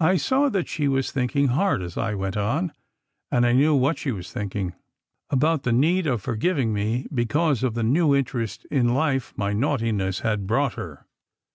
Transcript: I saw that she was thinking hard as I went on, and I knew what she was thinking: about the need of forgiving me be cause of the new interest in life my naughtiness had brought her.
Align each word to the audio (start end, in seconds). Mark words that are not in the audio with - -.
I 0.00 0.18
saw 0.18 0.50
that 0.50 0.68
she 0.68 0.88
was 0.88 1.10
thinking 1.10 1.48
hard 1.48 1.80
as 1.80 1.96
I 1.96 2.12
went 2.14 2.36
on, 2.36 2.74
and 3.32 3.46
I 3.46 3.52
knew 3.54 3.74
what 3.74 3.96
she 3.96 4.12
was 4.12 4.30
thinking: 4.30 4.74
about 5.30 5.62
the 5.62 5.72
need 5.72 6.06
of 6.06 6.20
forgiving 6.20 6.74
me 6.74 7.06
be 7.14 7.24
cause 7.24 7.62
of 7.62 7.72
the 7.72 7.82
new 7.82 8.14
interest 8.14 8.66
in 8.70 8.92
life 8.94 9.32
my 9.38 9.54
naughtiness 9.54 10.20
had 10.20 10.46
brought 10.46 10.74
her. 10.74 11.06